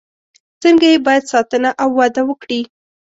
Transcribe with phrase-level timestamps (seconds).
[0.61, 2.61] څنګه یې باید ساتنه او وده وکړي.